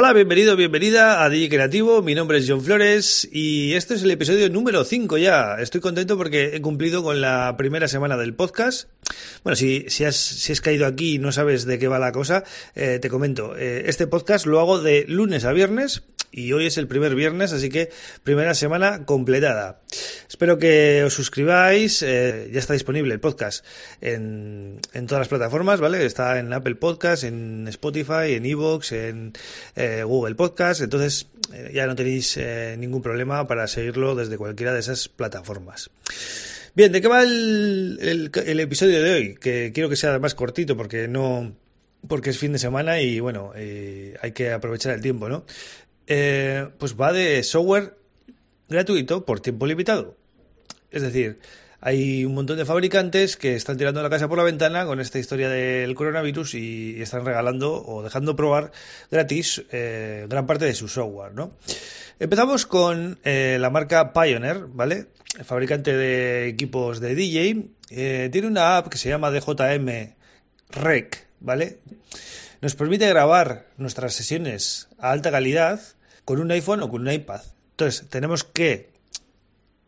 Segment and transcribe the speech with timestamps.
[0.00, 2.02] Hola, bienvenido, bienvenida a DJ Creativo.
[2.02, 5.56] Mi nombre es John Flores y este es el episodio número 5 ya.
[5.58, 8.88] Estoy contento porque he cumplido con la primera semana del podcast.
[9.42, 12.12] Bueno, si, si, has, si has caído aquí y no sabes de qué va la
[12.12, 12.44] cosa,
[12.76, 13.56] eh, te comento.
[13.56, 17.52] Eh, este podcast lo hago de lunes a viernes y hoy es el primer viernes,
[17.52, 17.90] así que
[18.22, 19.80] primera semana completada.
[20.28, 23.64] Espero que os suscribáis, eh, ya está disponible el podcast
[24.00, 26.04] en, en, todas las plataformas, ¿vale?
[26.04, 29.32] Está en Apple Podcast, en Spotify, en Evox, en
[29.76, 34.74] eh, Google Podcast, entonces eh, ya no tenéis eh, ningún problema para seguirlo desde cualquiera
[34.74, 35.90] de esas plataformas.
[36.74, 39.34] Bien, ¿de qué va el, el, el episodio de hoy?
[39.34, 41.52] Que quiero que sea más cortito porque no
[42.06, 45.44] porque es fin de semana y bueno, eh, hay que aprovechar el tiempo, ¿no?
[46.10, 47.94] Eh, pues va de software
[48.66, 50.16] gratuito por tiempo limitado.
[50.90, 51.38] Es decir,
[51.82, 55.18] hay un montón de fabricantes que están tirando la casa por la ventana con esta
[55.18, 58.72] historia del coronavirus y están regalando o dejando probar
[59.10, 61.52] gratis eh, gran parte de su software, ¿no?
[62.18, 65.08] Empezamos con eh, la marca Pioneer, ¿vale?
[65.44, 68.30] Fabricante de equipos de DJ.
[68.30, 70.14] Tiene una app que se llama DJM
[70.70, 71.80] Rec, ¿vale?
[72.62, 75.80] Nos permite grabar nuestras sesiones a alta calidad
[76.28, 77.40] con un iPhone o con un iPad.
[77.70, 78.90] Entonces, tenemos que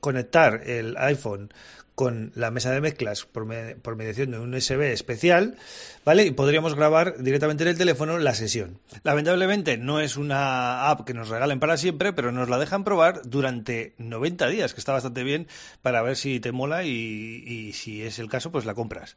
[0.00, 1.52] conectar el iPhone
[1.94, 5.56] con la mesa de mezclas por, me, mediación de un USB especial,
[6.04, 6.24] ¿vale?
[6.24, 8.78] Y podríamos grabar directamente en el teléfono la sesión.
[9.02, 13.22] Lamentablemente no es una app que nos regalen para siempre, pero nos la dejan probar
[13.24, 15.46] durante 90 días, que está bastante bien
[15.82, 19.16] para ver si te mola y, y si es el caso, pues la compras.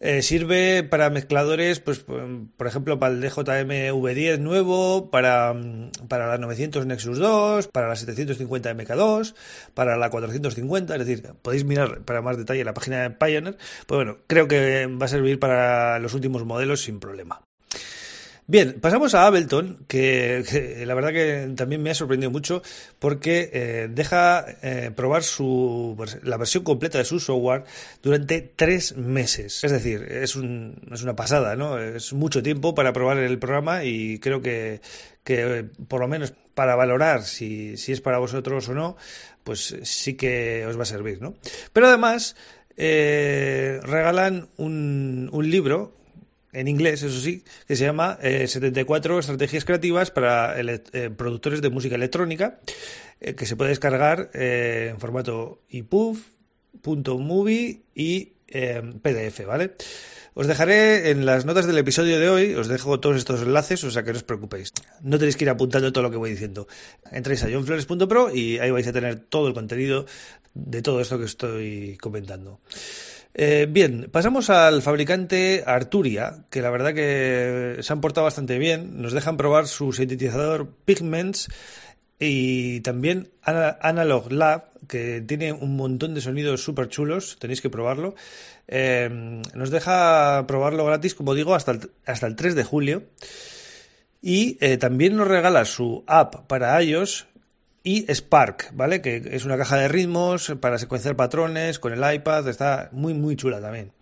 [0.00, 5.54] Eh, sirve para mezcladores, pues por ejemplo, para el DJM V10 nuevo, para,
[6.08, 9.34] para la 900 Nexus 2, para la 750 MK2,
[9.72, 13.56] para la 450, es decir, podéis mirar para más detalle la página de Pioneer.
[13.86, 17.42] Pues bueno, creo que va a servir para los últimos modelos sin problema.
[18.46, 22.60] Bien, pasamos a Ableton, que, que, la verdad que también me ha sorprendido mucho
[22.98, 27.64] porque eh, deja eh, probar su, la versión completa de su software
[28.02, 29.64] durante tres meses.
[29.64, 31.78] Es decir, es, un, es una pasada, ¿no?
[31.78, 34.82] Es mucho tiempo para probar el programa y creo que,
[35.24, 38.98] que por lo menos para valorar si, si es para vosotros o no,
[39.42, 41.34] pues sí que os va a servir, ¿no?
[41.72, 42.36] Pero además
[42.76, 46.03] eh, regalan un, un libro
[46.54, 51.70] en inglés, eso sí, que se llama eh, 74 estrategias creativas para eh, productores de
[51.70, 52.60] música electrónica,
[53.20, 56.18] eh, que se puede descargar eh, en formato EPUB,
[57.18, 58.32] .movie y
[59.02, 59.74] PDF, ¿vale?
[60.34, 63.90] Os dejaré en las notas del episodio de hoy, os dejo todos estos enlaces, o
[63.90, 64.72] sea que no os preocupéis.
[65.00, 66.66] No tenéis que ir apuntando todo lo que voy diciendo.
[67.10, 70.06] Entréis a johnflores.pro y ahí vais a tener todo el contenido
[70.54, 72.60] de todo esto que estoy comentando.
[73.36, 79.02] Eh, bien, pasamos al fabricante Arturia, que la verdad que se han portado bastante bien.
[79.02, 81.48] Nos dejan probar su sintetizador Pigments
[82.20, 88.14] y también Analog Lab, que tiene un montón de sonidos súper chulos, tenéis que probarlo.
[88.68, 93.02] Eh, nos deja probarlo gratis, como digo, hasta el, hasta el 3 de julio.
[94.22, 97.26] Y eh, también nos regala su app para iOS
[97.84, 99.00] y Spark, ¿vale?
[99.00, 103.36] Que es una caja de ritmos para secuenciar patrones con el iPad, está muy muy
[103.36, 103.92] chula también.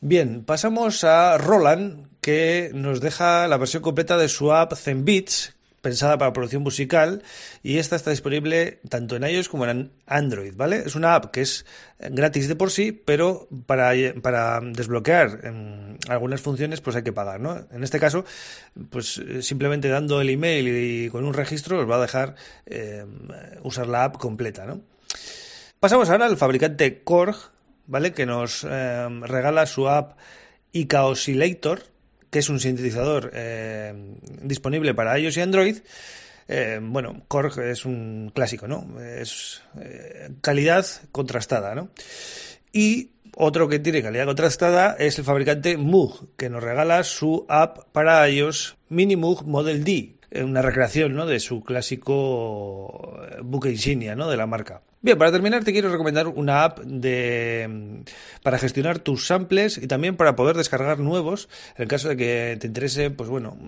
[0.00, 6.16] Bien, pasamos a Roland, que nos deja la versión completa de su app ZenBeats, pensada
[6.16, 7.22] para producción musical
[7.62, 10.84] y esta está disponible tanto en iOS como en Android, ¿vale?
[10.86, 11.66] Es una app que es
[11.98, 13.92] gratis de por sí, pero para,
[14.22, 15.40] para desbloquear
[16.08, 17.56] algunas funciones pues hay que pagar, ¿no?
[17.70, 18.24] En este caso,
[18.90, 22.34] pues simplemente dando el email y, con un registro os va a dejar
[22.66, 23.04] eh,
[23.62, 24.80] usar la app completa, ¿no?
[25.78, 27.36] Pasamos ahora al fabricante Korg,
[27.86, 28.12] ¿vale?
[28.12, 30.18] Que nos eh, regala su app
[30.72, 31.82] Ica Oscillator,
[32.30, 33.92] que es un sintetizador eh,
[34.42, 35.76] disponible para iOS y Android.
[36.48, 39.00] Eh, bueno, Korg es un clásico, ¿no?
[39.00, 41.90] Es eh, calidad contrastada, ¿no?
[42.72, 47.90] Y otro que tiene calidad contrastada es el fabricante Moog, que nos regala su app
[47.92, 51.26] para iOS Mini Moog Model D, una recreación ¿no?
[51.26, 54.28] de su clásico buque insignia ¿no?
[54.28, 54.82] de la marca.
[55.04, 58.04] Bien, para terminar te quiero recomendar una app de
[58.44, 62.68] para gestionar tus samples y también para poder descargar nuevos en caso de que te
[62.68, 63.58] interese, pues bueno,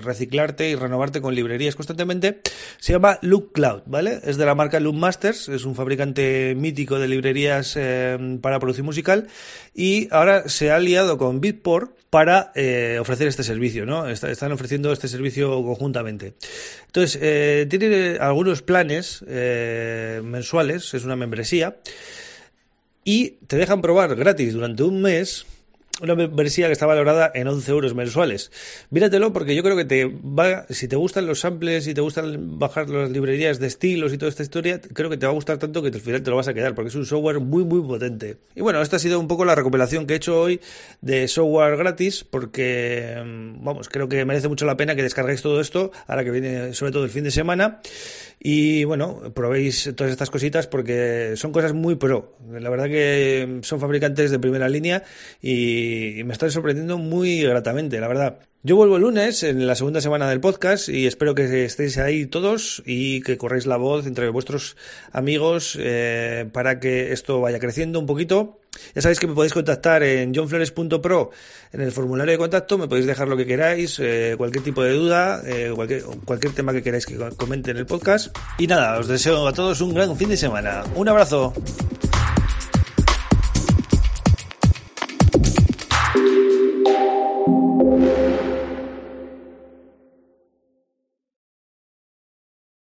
[0.00, 2.40] reciclarte y renovarte con librerías constantemente.
[2.78, 4.18] Se llama Loop Cloud, ¿vale?
[4.24, 8.86] Es de la marca Loop Masters, es un fabricante mítico de librerías eh, para producción
[8.86, 9.28] musical
[9.72, 14.08] y ahora se ha aliado con Beatport para eh, ofrecer este servicio, ¿no?
[14.08, 16.34] están ofreciendo este servicio conjuntamente.
[16.86, 21.76] Entonces, eh, tiene algunos planes eh, mensuales, es una membresía,
[23.04, 25.46] y te dejan probar gratis durante un mes
[26.00, 28.50] una membresía que está valorada en 11 euros mensuales.
[28.90, 32.58] Míratelo porque yo creo que te va, si te gustan los samples y te gustan
[32.58, 35.58] bajar las librerías de estilos y toda esta historia, creo que te va a gustar
[35.58, 37.80] tanto que al final te lo vas a quedar porque es un software muy muy
[37.80, 38.36] potente.
[38.54, 40.60] Y bueno, esta ha sido un poco la recopilación que he hecho hoy
[41.00, 45.60] de software gratis porque, mm, vamos, creo que merece mucho la pena que descarguéis todo
[45.60, 47.80] esto ahora que viene sobre todo el fin de semana
[48.42, 52.38] y bueno, probéis todas estas cositas porque son cosas muy pro.
[52.50, 55.04] La verdad que son fabricantes de primera línea
[55.42, 58.38] y me están sorprendiendo muy gratamente, la verdad.
[58.62, 62.24] Yo vuelvo el lunes en la segunda semana del podcast y espero que estéis ahí
[62.24, 64.76] todos y que corréis la voz entre vuestros
[65.12, 68.59] amigos eh, para que esto vaya creciendo un poquito.
[68.94, 71.30] Ya sabéis que me podéis contactar en johnflores.pro
[71.72, 74.92] en el formulario de contacto, me podéis dejar lo que queráis, eh, cualquier tipo de
[74.92, 78.36] duda, eh, cualquier, cualquier tema que queráis que comente en el podcast.
[78.58, 80.82] Y nada, os deseo a todos un gran fin de semana.
[80.94, 81.52] Un abrazo.